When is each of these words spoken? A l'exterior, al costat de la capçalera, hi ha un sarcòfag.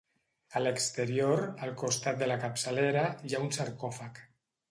A 0.59 0.61
l'exterior, 0.61 1.41
al 1.67 1.75
costat 1.83 2.17
de 2.23 2.29
la 2.31 2.39
capçalera, 2.45 3.05
hi 3.27 3.35
ha 3.39 3.45
un 3.49 3.53
sarcòfag. 3.59 4.19